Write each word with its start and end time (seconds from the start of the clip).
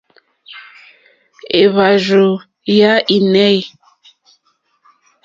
Èhvàrzù 1.59 2.27
ya 2.77 2.93
inèi. 3.17 3.59